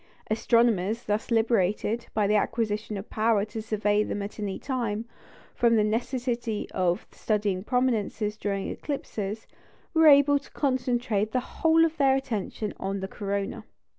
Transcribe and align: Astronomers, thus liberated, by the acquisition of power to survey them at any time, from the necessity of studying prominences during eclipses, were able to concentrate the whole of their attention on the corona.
Astronomers, 0.31 1.03
thus 1.03 1.29
liberated, 1.29 2.07
by 2.15 2.25
the 2.25 2.33
acquisition 2.33 2.97
of 2.97 3.11
power 3.11 3.45
to 3.45 3.61
survey 3.61 4.01
them 4.03 4.23
at 4.23 4.39
any 4.39 4.57
time, 4.57 5.05
from 5.53 5.75
the 5.75 5.83
necessity 5.83 6.67
of 6.71 7.05
studying 7.11 7.63
prominences 7.63 8.35
during 8.35 8.67
eclipses, 8.67 9.45
were 9.93 10.07
able 10.07 10.39
to 10.39 10.49
concentrate 10.53 11.33
the 11.33 11.39
whole 11.39 11.85
of 11.85 11.97
their 11.97 12.15
attention 12.15 12.73
on 12.79 12.99
the 13.01 13.07
corona. 13.07 13.63